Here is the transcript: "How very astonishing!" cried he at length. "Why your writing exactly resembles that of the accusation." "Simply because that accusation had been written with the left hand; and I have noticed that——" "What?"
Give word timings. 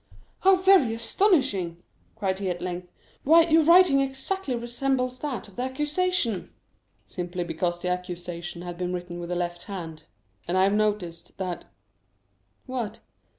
"How 0.39 0.55
very 0.55 0.95
astonishing!" 0.95 1.83
cried 2.15 2.39
he 2.39 2.49
at 2.49 2.59
length. 2.59 2.91
"Why 3.23 3.41
your 3.43 3.61
writing 3.61 4.01
exactly 4.01 4.55
resembles 4.55 5.19
that 5.19 5.47
of 5.47 5.57
the 5.57 5.61
accusation." 5.61 6.51
"Simply 7.05 7.43
because 7.43 7.79
that 7.83 7.91
accusation 7.91 8.63
had 8.63 8.79
been 8.79 8.93
written 8.93 9.19
with 9.19 9.29
the 9.29 9.35
left 9.35 9.65
hand; 9.65 10.05
and 10.47 10.57
I 10.57 10.63
have 10.63 10.73
noticed 10.73 11.37
that——" 11.37 11.65
"What?" 12.65 12.99